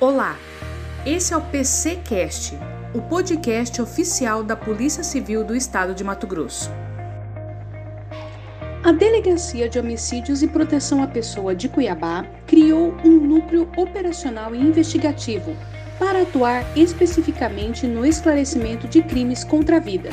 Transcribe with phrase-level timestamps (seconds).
[0.00, 0.36] Olá,
[1.06, 2.58] esse é o PCcast,
[2.92, 6.68] o podcast oficial da Polícia Civil do Estado de Mato Grosso.
[8.82, 14.60] A Delegacia de Homicídios e Proteção à Pessoa de Cuiabá criou um núcleo operacional e
[14.60, 15.56] investigativo
[15.96, 20.10] para atuar especificamente no esclarecimento de crimes contra a vida,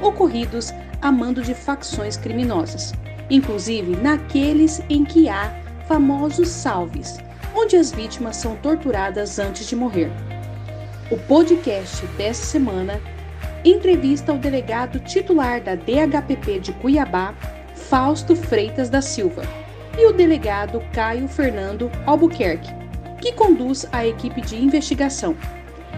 [0.00, 0.72] ocorridos
[1.02, 2.94] a mando de facções criminosas,
[3.28, 5.52] inclusive naqueles em que há
[5.88, 7.18] famosos salves,
[7.56, 10.10] onde as vítimas são torturadas antes de morrer.
[11.10, 13.00] O podcast dessa semana
[13.64, 17.34] entrevista o delegado titular da DHPP de Cuiabá,
[17.74, 19.42] Fausto Freitas da Silva,
[19.98, 22.68] e o delegado Caio Fernando Albuquerque,
[23.22, 25.34] que conduz a equipe de investigação.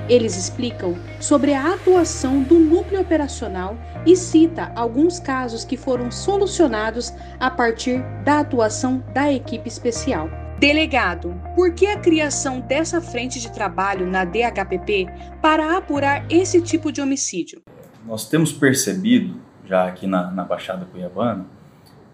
[0.09, 7.13] Eles explicam sobre a atuação do núcleo operacional e cita alguns casos que foram solucionados
[7.41, 10.48] a partir da atuação da equipe especial.
[10.59, 15.07] Delegado, por que a criação dessa frente de trabalho na DHPP
[15.41, 17.63] para apurar esse tipo de homicídio?
[18.05, 21.47] Nós temos percebido, já aqui na, na Baixada Cuiabana,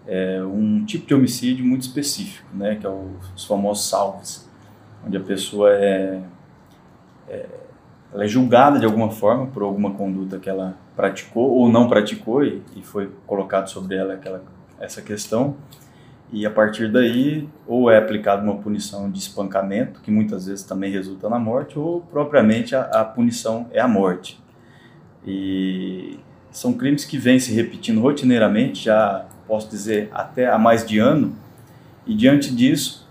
[0.05, 4.49] é, um tipo de homicídio muito específico, né, que é o, os famosos salves,
[5.05, 6.21] onde a pessoa é,
[7.27, 7.45] é
[8.23, 12.61] é julgada de alguma forma por alguma conduta que ela praticou ou não praticou e,
[12.75, 14.41] e foi colocado sobre ela aquela,
[14.79, 15.55] essa questão
[16.31, 20.91] e a partir daí ou é aplicada uma punição de espancamento que muitas vezes também
[20.91, 24.41] resulta na morte ou propriamente a, a punição é a morte.
[25.25, 26.19] E
[26.51, 31.35] são crimes que vêm se repetindo rotineiramente já posso dizer até há mais de ano.
[32.05, 33.07] E diante disso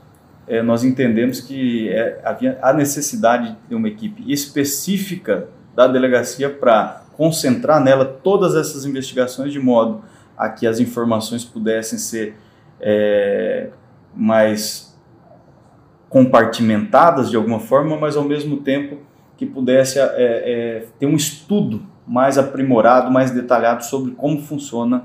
[0.46, 7.04] é, nós entendemos que é, havia a necessidade de uma equipe específica da delegacia para
[7.16, 10.02] concentrar nela todas essas investigações de modo
[10.36, 12.36] a que as informações pudessem ser
[12.84, 13.70] é,
[14.14, 14.94] mais
[16.10, 18.98] compartimentadas de alguma forma, mas ao mesmo tempo
[19.36, 25.04] que pudesse é, é, ter um estudo mais aprimorado, mais detalhado sobre como funciona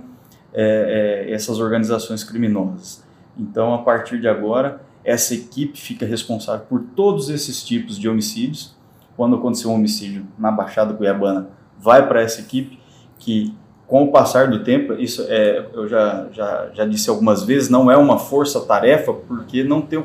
[0.54, 3.04] é, é, essas organizações criminosas.
[3.38, 8.76] Então, a partir de agora, essa equipe fica responsável por todos esses tipos de homicídios.
[9.16, 11.50] Quando acontecer um homicídio na Baixada Cuiabana,
[11.80, 12.80] vai para essa equipe
[13.18, 13.56] que,
[13.90, 17.90] com o passar do tempo, isso é, eu já, já, já disse algumas vezes, não
[17.90, 20.04] é uma força-tarefa, porque não tem,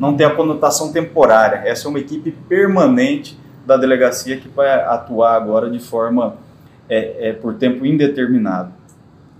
[0.00, 1.62] não tem a conotação temporária.
[1.64, 6.38] Essa é uma equipe permanente da delegacia que vai atuar agora de forma
[6.88, 8.72] é, é, por tempo indeterminado.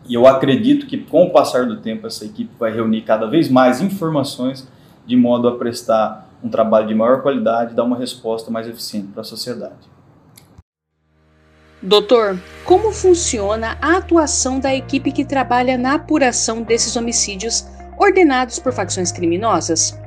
[0.08, 3.48] E eu acredito que, com o passar do tempo, essa equipe vai reunir cada vez
[3.48, 4.68] mais informações
[5.04, 9.22] de modo a prestar um trabalho de maior qualidade dar uma resposta mais eficiente para
[9.22, 9.90] a sociedade.
[11.82, 17.66] Doutor, como funciona a atuação da equipe que trabalha na apuração desses homicídios
[17.98, 19.98] ordenados por facções criminosas?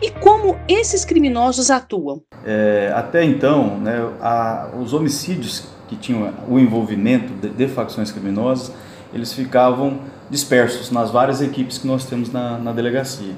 [0.00, 2.22] E como esses criminosos atuam?
[2.46, 8.72] É, até então, né, a, os homicídios que tinham o envolvimento de, de, facções criminosas,
[9.12, 10.00] eles ficavam
[10.30, 13.34] dispersos nas várias equipes que nós temos na, na delegacia.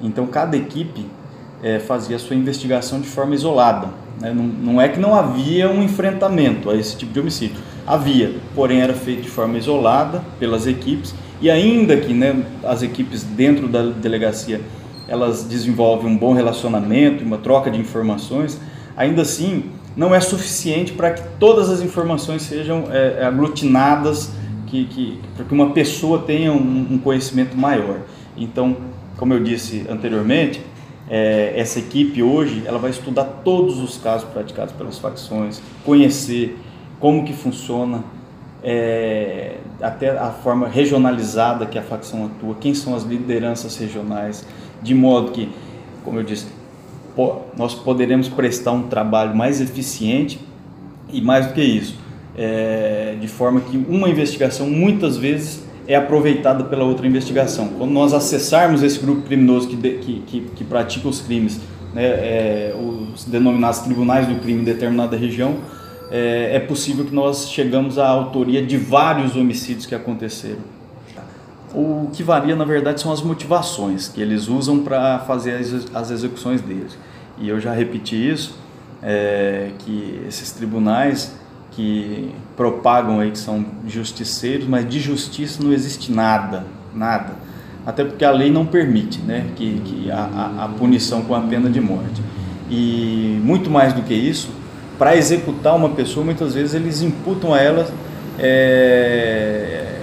[0.00, 1.08] Então cada equipe
[1.62, 4.07] é, fazia a sua investigação de forma isolada.
[4.20, 4.32] Né?
[4.32, 7.56] Não, não, é que não havia um enfrentamento a esse tipo de homicídio.
[7.86, 13.22] Havia, porém era feito de forma isolada pelas equipes e ainda que né, as equipes
[13.22, 14.60] dentro da delegacia
[15.06, 18.60] elas desenvolvem um bom relacionamento, uma troca de informações,
[18.94, 19.64] ainda assim
[19.96, 24.32] não é suficiente para que todas as informações sejam é, aglutinadas,
[24.66, 28.00] que, que, para que uma pessoa tenha um, um conhecimento maior.
[28.36, 28.76] Então,
[29.16, 30.60] como eu disse anteriormente,
[31.10, 36.58] é, essa equipe hoje ela vai estudar todos os casos praticados pelas facções, conhecer
[37.00, 38.04] como que funciona
[38.62, 44.46] é, até a forma regionalizada que a facção atua, quem são as lideranças regionais,
[44.82, 45.48] de modo que,
[46.04, 46.46] como eu disse,
[47.56, 50.38] nós poderemos prestar um trabalho mais eficiente
[51.10, 51.96] e mais do que isso,
[52.36, 57.68] é, de forma que uma investigação muitas vezes é aproveitada pela outra investigação.
[57.78, 61.58] Quando nós acessarmos esse grupo criminoso que, que, que, que pratica os crimes,
[61.94, 65.56] né, é, os denominados tribunais do crime em determinada região,
[66.10, 70.60] é, é possível que nós chegamos à autoria de vários homicídios que aconteceram.
[71.74, 76.10] O que varia, na verdade, são as motivações que eles usam para fazer as, as
[76.10, 76.98] execuções deles.
[77.38, 78.58] E eu já repeti isso,
[79.02, 81.34] é, que esses tribunais
[81.78, 87.36] que propagam aí que são justiceiros, mas de justiça não existe nada, nada.
[87.86, 91.70] Até porque a lei não permite né, que, que a, a punição com a pena
[91.70, 92.20] de morte.
[92.68, 94.50] E muito mais do que isso,
[94.98, 97.88] para executar uma pessoa, muitas vezes eles imputam a ela
[98.40, 100.00] é,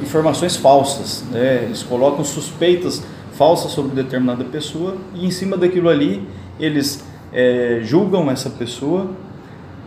[0.00, 1.24] informações falsas.
[1.32, 1.64] Né?
[1.64, 3.02] Eles colocam suspeitas
[3.32, 6.22] falsas sobre determinada pessoa e em cima daquilo ali
[6.60, 9.10] eles é, julgam essa pessoa,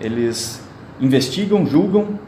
[0.02, 0.68] eles
[1.00, 2.20] investigam, julgam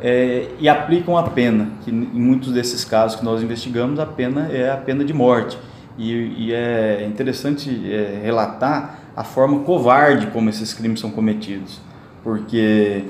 [0.00, 4.48] é, e aplicam a pena, que em muitos desses casos que nós investigamos, a pena
[4.50, 5.58] é a pena de morte.
[5.96, 11.80] E, e é interessante é, relatar a forma covarde como esses crimes são cometidos,
[12.22, 13.04] porque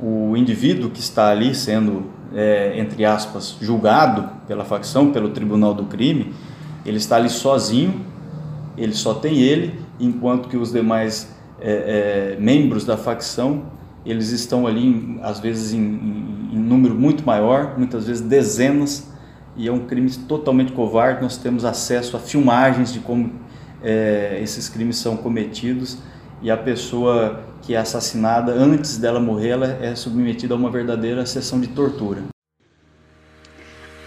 [0.00, 5.84] o indivíduo que está ali sendo, é, entre aspas, julgado pela facção, pelo tribunal do
[5.84, 6.32] crime,
[6.86, 8.00] ele está ali sozinho,
[8.78, 13.64] ele só tem ele, enquanto que os demais é, é, membros da facção
[14.04, 19.10] eles estão ali às vezes em, em, em, número muito maior, muitas vezes dezenas,
[19.56, 21.22] e é um crime totalmente covarde.
[21.22, 23.32] Nós temos acesso a filmagens de como
[23.82, 25.98] é, esses crimes são cometidos
[26.42, 31.26] e a pessoa que é assassinada antes dela morrer, ela é submetida a uma verdadeira
[31.26, 32.22] sessão de tortura.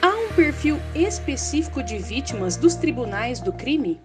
[0.01, 3.99] Há um perfil específico de vítimas dos tribunais do crime?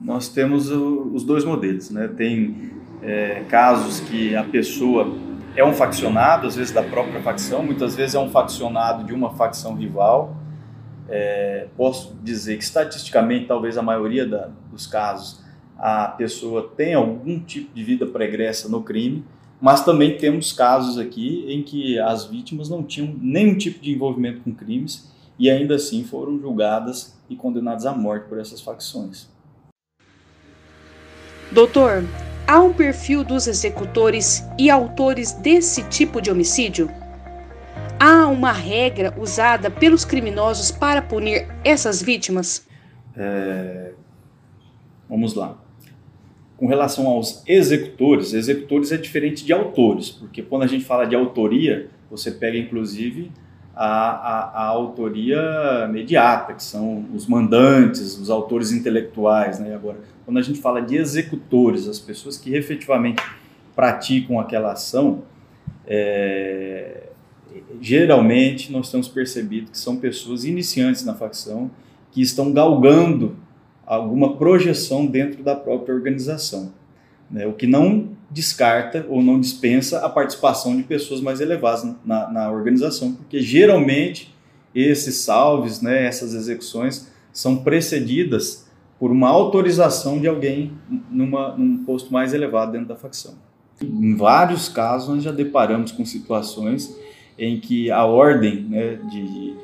[0.00, 2.08] Nós temos os dois modelos, né?
[2.08, 5.14] Tem é, casos que a pessoa
[5.56, 9.30] é um faccionado, às vezes da própria facção, muitas vezes é um faccionado de uma
[9.34, 10.36] facção rival.
[11.08, 15.42] É, posso dizer que estatisticamente, talvez a maioria da, dos casos,
[15.76, 19.24] a pessoa tem algum tipo de vida pregressa no crime,
[19.60, 24.40] mas também temos casos aqui em que as vítimas não tinham nenhum tipo de envolvimento
[24.40, 29.28] com crimes e ainda assim foram julgadas e condenadas à morte por essas facções.
[31.50, 32.04] Doutor,
[32.52, 36.90] há um perfil dos executores e autores desse tipo de homicídio?
[37.98, 42.68] Há uma regra usada pelos criminosos para punir essas vítimas?
[43.16, 43.92] É...
[45.08, 45.56] Vamos lá.
[46.58, 51.16] Com relação aos executores, executores é diferente de autores, porque quando a gente fala de
[51.16, 53.32] autoria, você pega inclusive
[53.74, 59.58] a, a, a, autoria imediata, que são os mandantes, os autores intelectuais.
[59.58, 59.74] Né?
[59.74, 63.22] Agora, quando a gente fala de executores, as pessoas que efetivamente
[63.74, 65.22] praticam aquela ação,
[65.86, 67.08] é,
[67.80, 71.70] geralmente nós temos percebido que são pessoas iniciantes na facção
[72.10, 73.36] que estão galgando
[73.86, 76.72] alguma projeção dentro da própria organização
[77.32, 77.46] né?
[77.46, 82.50] o que não descarta ou não dispensa a participação de pessoas mais elevadas na, na
[82.50, 84.32] organização, porque geralmente
[84.74, 88.66] esses salves, né, essas execuções, são precedidas
[88.98, 90.72] por uma autorização de alguém
[91.10, 93.34] numa, num posto mais elevado dentro da facção.
[93.82, 96.96] Em vários casos, nós já deparamos com situações
[97.38, 99.54] em que a ordem né, de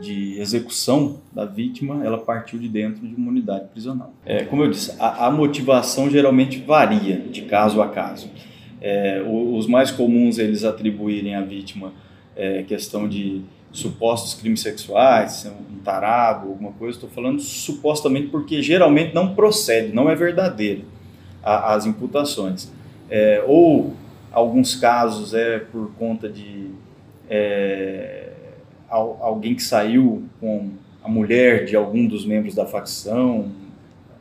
[0.00, 4.12] de execução da vítima, ela partiu de dentro de uma unidade prisional.
[4.24, 8.30] É, como eu disse, a, a motivação geralmente varia de caso a caso.
[8.80, 11.92] É, os mais comuns eles atribuírem à vítima
[12.34, 16.96] é, questão de supostos crimes sexuais, um tarado, alguma coisa.
[16.96, 20.84] Estou falando supostamente porque geralmente não procede, não é verdadeiro
[21.42, 22.70] a, as imputações.
[23.10, 23.94] É, ou
[24.32, 26.70] alguns casos é por conta de
[27.28, 28.21] é,
[28.96, 30.70] alguém que saiu com
[31.02, 33.50] a mulher de algum dos membros da facção,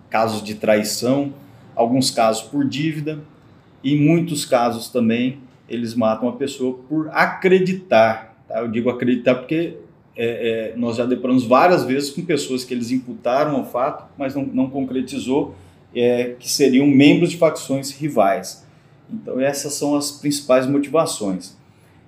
[0.09, 1.33] casos de traição,
[1.75, 3.19] alguns casos por dívida,
[3.83, 8.35] e em muitos casos também eles matam a pessoa por acreditar.
[8.47, 8.59] Tá?
[8.59, 9.77] Eu digo acreditar porque
[10.15, 14.35] é, é, nós já deparamos várias vezes com pessoas que eles imputaram ao fato, mas
[14.35, 15.55] não, não concretizou,
[15.95, 18.65] é, que seriam membros de facções rivais.
[19.11, 21.57] Então essas são as principais motivações.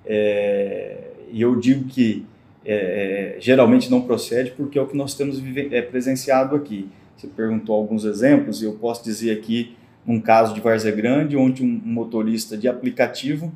[0.06, 2.24] É, e eu digo que
[2.64, 5.40] é, é, geralmente não procede porque é o que nós temos
[5.70, 6.88] é, presenciado aqui.
[7.16, 11.62] Você perguntou alguns exemplos e eu posso dizer aqui um caso de Várzea Grande, onde
[11.62, 13.52] um motorista de aplicativo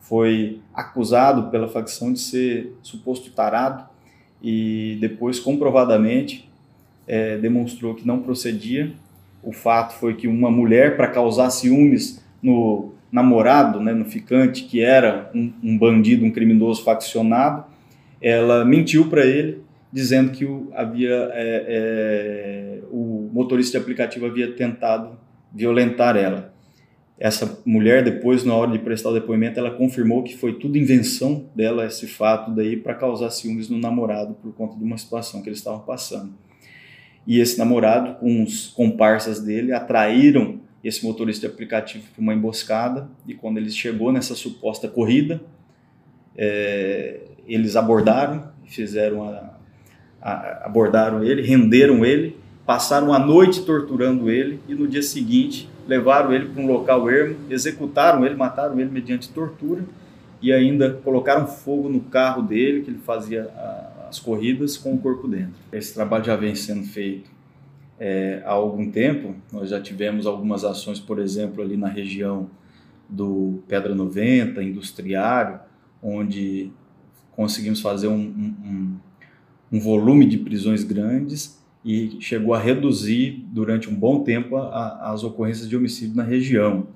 [0.00, 3.84] foi acusado pela facção de ser suposto tarado
[4.42, 6.48] e depois comprovadamente
[7.06, 8.92] é, demonstrou que não procedia.
[9.42, 14.80] O fato foi que uma mulher, para causar ciúmes no namorado, né, no ficante, que
[14.80, 17.64] era um, um bandido, um criminoso faccionado,
[18.20, 19.62] ela mentiu para ele,
[19.92, 25.18] dizendo que o, havia, é, é, o motorista de aplicativo havia tentado
[25.52, 26.54] violentar ela.
[27.18, 31.44] Essa mulher, depois, na hora de prestar o depoimento, ela confirmou que foi tudo invenção
[31.54, 35.48] dela, esse fato daí, para causar ciúmes no namorado por conta de uma situação que
[35.48, 36.32] eles estavam passando.
[37.26, 43.10] E esse namorado, com os comparsas dele, atraíram esse motorista de aplicativo para uma emboscada,
[43.28, 45.42] e quando ele chegou nessa suposta corrida,
[46.34, 47.20] é,
[47.54, 49.50] eles abordaram, fizeram a,
[50.22, 56.32] a, abordaram ele, renderam ele, passaram a noite torturando ele e no dia seguinte levaram
[56.32, 59.84] ele para um local ermo, executaram ele, mataram ele mediante tortura
[60.40, 64.98] e ainda colocaram fogo no carro dele, que ele fazia a, as corridas com o
[64.98, 65.54] corpo dentro.
[65.72, 67.30] Esse trabalho já vem sendo feito
[67.98, 69.34] é, há algum tempo.
[69.52, 72.48] Nós já tivemos algumas ações, por exemplo, ali na região
[73.08, 75.60] do Pedra 90, Industriário,
[76.02, 76.70] onde
[77.36, 78.96] conseguimos fazer um, um,
[79.72, 85.12] um volume de prisões grandes e chegou a reduzir durante um bom tempo a, a,
[85.12, 86.88] as ocorrências de homicídio na região.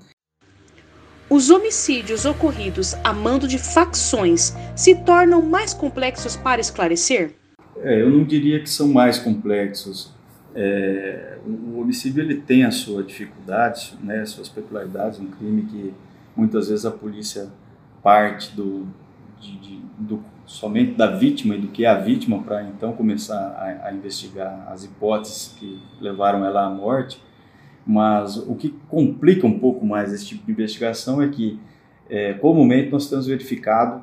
[1.29, 7.33] Os homicídios ocorridos a mando de facções se tornam mais complexos para esclarecer?
[7.79, 10.13] É, eu não diria que são mais complexos.
[10.55, 15.95] É, o homicídio ele tem a sua dificuldade, né, suas peculiaridades, um crime que
[16.37, 17.49] muitas vezes a polícia
[18.03, 18.87] parte do,
[19.45, 23.39] de, de, do somente da vítima e do que é a vítima para então começar
[23.39, 27.21] a, a, investigar as hipóteses que levaram ela à morte.
[27.87, 31.59] Mas o que complica um pouco mais esse tipo de investigação é que
[32.09, 34.03] é, comumente nós temos verificado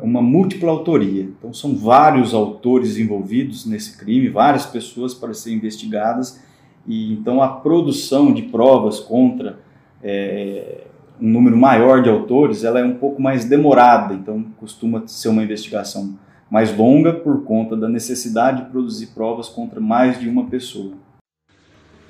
[0.00, 1.22] uma múltipla autoria.
[1.22, 6.42] Então, são vários autores envolvidos nesse crime, várias pessoas para serem investigadas,
[6.86, 9.60] e então a produção de provas contra
[10.02, 10.86] é,
[11.20, 15.42] um número maior de autores, ela é um pouco mais demorada, então costuma ser uma
[15.42, 16.18] investigação
[16.50, 20.92] mais longa por conta da necessidade de produzir provas contra mais de uma pessoa.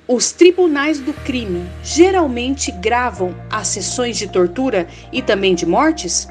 [0.05, 6.27] Os tribunais do crime geralmente gravam as sessões de tortura e também de mortes?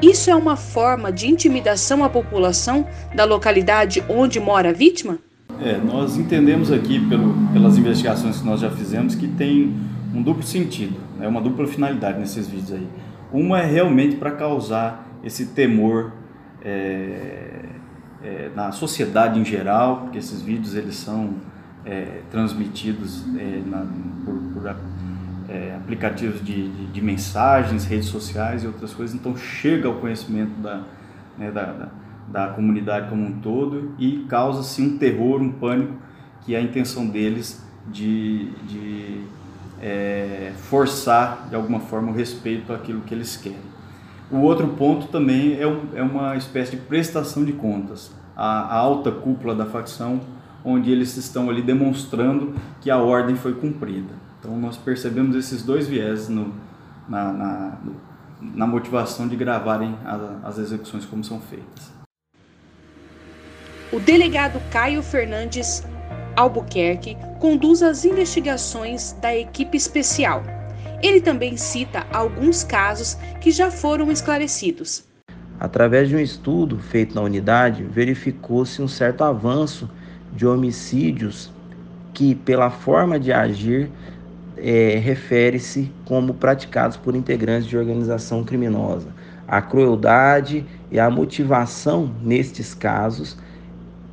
[0.00, 5.18] Isso é uma forma de intimidação à população da localidade onde mora a vítima?
[5.60, 9.74] É, nós entendemos aqui, pelo, pelas investigações que nós já fizemos, que tem
[10.14, 12.88] um duplo sentido, né, uma dupla finalidade nesses vídeos aí.
[13.32, 16.12] Uma é realmente para causar esse temor
[16.62, 17.64] é,
[18.22, 21.34] é, na sociedade em geral, porque esses vídeos eles são
[21.84, 23.86] é, transmitidos é, na,
[24.24, 24.76] por, por
[25.48, 30.60] é, aplicativos de, de, de, mensagens, redes sociais e outras coisas, então chega ao conhecimento
[30.60, 30.82] da,
[31.38, 31.88] né, da, da,
[32.28, 35.92] da, comunidade como um todo e causa-se um terror, um pânico,
[36.44, 39.20] que é a intenção deles de, de
[39.80, 43.76] é, forçar de alguma forma o respeito àquilo que eles querem.
[44.30, 48.10] O outro ponto também é, um, é uma espécie de prestação de contas.
[48.36, 50.20] A, alta cúpula da facção,
[50.64, 54.14] onde eles estão ali demonstrando que a ordem foi cumprida.
[54.38, 56.52] Então nós percebemos esses dois viés no,
[57.08, 57.78] na, na,
[58.40, 61.92] na motivação de gravarem a, as execuções como são feitas.
[63.92, 65.84] O delegado Caio Fernandes
[66.36, 70.42] Albuquerque conduz as investigações da equipe especial.
[71.02, 75.04] Ele também cita alguns casos que já foram esclarecidos.
[75.58, 79.90] Através de um estudo feito na unidade, verificou-se um certo avanço
[80.34, 81.50] de homicídios
[82.12, 83.90] que, pela forma de agir,
[84.56, 89.08] é, refere-se como praticados por integrantes de organização criminosa.
[89.46, 93.36] A crueldade e a motivação nestes casos,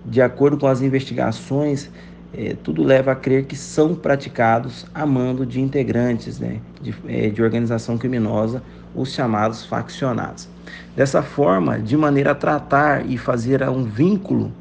[0.06, 1.90] de acordo com as investigações,
[2.36, 7.30] é, tudo leva a crer que são praticados a mando de integrantes né, de, é,
[7.30, 8.64] de organização criminosa,
[8.96, 10.50] os chamados faccionados.
[10.96, 14.52] Dessa forma, de maneira a tratar e fazer um vínculo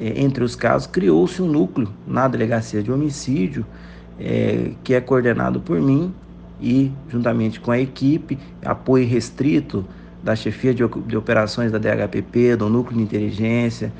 [0.00, 3.64] é, entre os casos, criou-se um núcleo na delegacia de homicídio
[4.20, 6.12] é, que é coordenado por mim
[6.60, 9.84] e juntamente com a equipe, apoio restrito
[10.22, 13.92] da chefia de, de operações da DHPP, do núcleo de inteligência,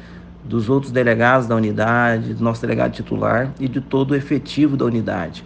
[0.48, 4.86] dos outros delegados da unidade, do nosso delegado titular e de todo o efetivo da
[4.86, 5.44] unidade.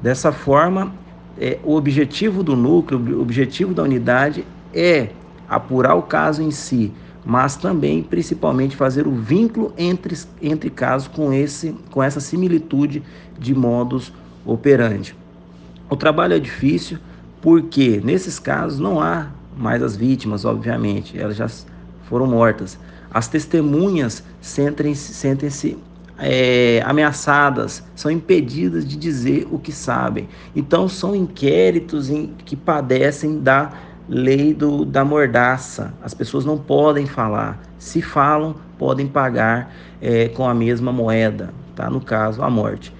[0.00, 0.92] Dessa forma,
[1.36, 5.08] é, o objetivo do núcleo, o objetivo da unidade é
[5.48, 6.92] apurar o caso em si,
[7.24, 13.02] mas também, principalmente, fazer o vínculo entre, entre casos com, esse, com essa similitude
[13.36, 14.12] de modos
[14.46, 15.16] operandi.
[15.90, 16.98] O trabalho é difícil
[17.42, 19.26] porque, nesses casos, não há
[19.56, 21.48] mais as vítimas, obviamente, elas já
[22.04, 22.78] foram mortas.
[23.10, 25.50] As testemunhas sentem-se sentem
[26.18, 30.28] é, ameaçadas, são impedidas de dizer o que sabem.
[30.54, 33.72] Então, são inquéritos em, que padecem da
[34.08, 35.94] lei do, da mordaça.
[36.02, 37.60] As pessoas não podem falar.
[37.78, 41.88] Se falam, podem pagar é, com a mesma moeda, tá?
[41.88, 42.92] no caso, a morte.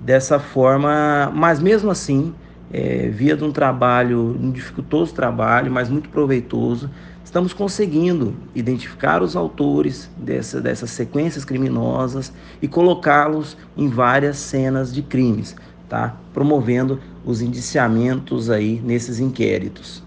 [0.00, 2.32] Dessa forma, mas mesmo assim,
[2.72, 6.88] é, via de um trabalho, um dificultoso trabalho, mas muito proveitoso,
[7.28, 12.32] estamos conseguindo identificar os autores dessa, dessas sequências criminosas
[12.62, 15.54] e colocá-los em várias cenas de crimes,
[15.90, 16.16] tá?
[16.32, 20.02] promovendo os indiciamentos aí nesses inquéritos.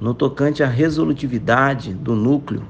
[0.00, 2.64] No tocante à resolutividade do núcleo,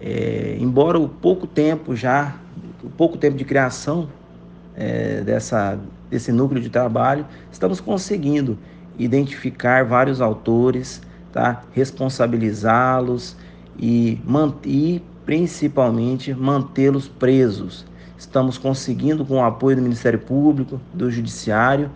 [0.00, 2.36] é, embora o pouco tempo já,
[2.82, 4.08] o pouco tempo de criação
[4.74, 8.58] é, dessa, desse núcleo de trabalho, estamos conseguindo
[8.98, 11.62] identificar vários autores, tá?
[11.72, 13.36] responsabilizá-los
[13.78, 14.20] e,
[14.64, 17.86] e principalmente mantê-los presos.
[18.18, 21.90] estamos conseguindo, com o apoio do Ministério Público, do Judiciário,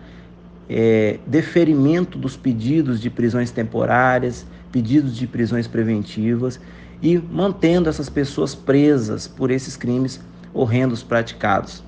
[0.69, 6.59] é, deferimento dos pedidos de prisões temporárias, pedidos de prisões preventivas
[7.01, 10.19] e mantendo essas pessoas presas por esses crimes
[10.53, 11.83] horrendos praticados.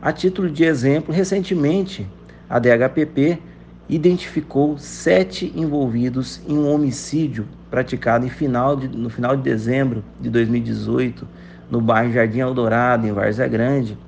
[0.00, 2.06] A título de exemplo, recentemente
[2.48, 3.40] a DHPP
[3.88, 10.30] identificou sete envolvidos em um homicídio praticado em final de, no final de dezembro de
[10.30, 11.26] 2018
[11.70, 13.98] no bairro Jardim Eldorado, em Várzea Grande,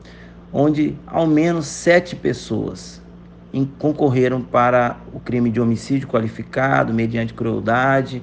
[0.53, 3.03] onde ao menos sete pessoas
[3.79, 8.23] concorreram para o crime de homicídio qualificado mediante crueldade,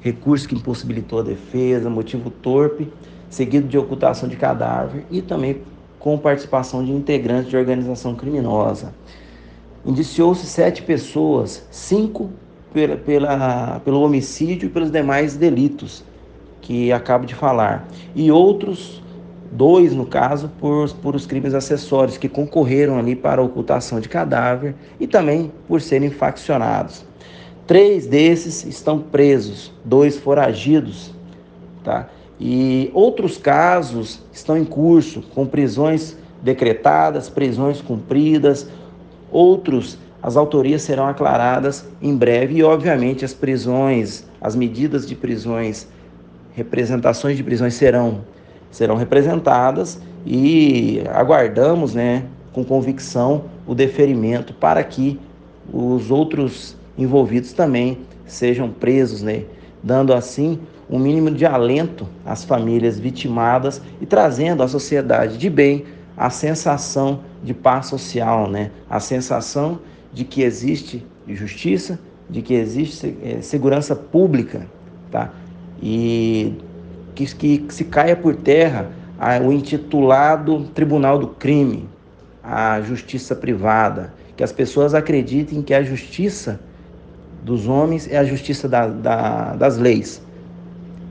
[0.00, 2.90] recurso que impossibilitou a defesa, motivo torpe,
[3.28, 5.62] seguido de ocultação de cadáver e também
[5.98, 8.94] com participação de integrantes de organização criminosa.
[9.84, 12.30] Indiciou-se sete pessoas, cinco
[12.72, 16.04] pela, pela, pelo homicídio e pelos demais delitos
[16.60, 19.02] que acabo de falar, e outros
[19.50, 24.08] dois, no caso, por, por os crimes acessórios que concorreram ali para a ocultação de
[24.08, 27.04] cadáver e também por serem faccionados.
[27.66, 31.12] Três desses estão presos, dois foragidos,
[31.84, 32.08] tá?
[32.40, 38.68] E outros casos estão em curso, com prisões decretadas, prisões cumpridas,
[39.30, 45.86] outros as autorias serão aclaradas em breve e, obviamente, as prisões, as medidas de prisões,
[46.52, 48.22] representações de prisões serão
[48.70, 55.18] serão representadas e aguardamos, né, com convicção o deferimento para que
[55.72, 59.44] os outros envolvidos também sejam presos, né,
[59.82, 60.58] dando assim
[60.90, 65.84] um mínimo de alento às famílias vitimadas e trazendo à sociedade de bem
[66.18, 69.78] a sensação de paz social, né, a sensação
[70.12, 71.98] de que existe justiça,
[72.28, 74.66] de que existe é, segurança pública,
[75.10, 75.30] tá?
[75.80, 76.54] E
[77.14, 81.88] que, que se caia por terra a, o intitulado Tribunal do Crime,
[82.42, 86.60] a justiça privada, que as pessoas acreditem que a justiça
[87.42, 90.22] dos homens é a justiça da, da, das leis.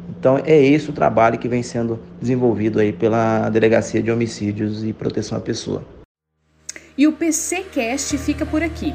[0.09, 4.93] Então é esse o trabalho que vem sendo desenvolvido aí pela Delegacia de Homicídios e
[4.93, 5.83] Proteção à Pessoa.
[6.97, 8.93] E o PCcast fica por aqui.